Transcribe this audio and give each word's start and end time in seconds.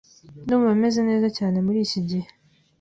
Ndumva 0.43 0.69
meze 0.81 0.99
neza 1.09 1.27
cyane 1.37 1.57
muri 1.65 1.79
iki 1.85 1.99
gihe. 2.09 2.27